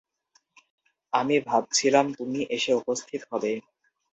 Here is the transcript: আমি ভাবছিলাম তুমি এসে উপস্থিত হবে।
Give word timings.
আমি 1.13 1.35
ভাবছিলাম 1.41 2.05
তুমি 2.17 2.39
এসে 2.55 2.71
উপস্থিত 2.73 3.21
হবে। 3.31 3.51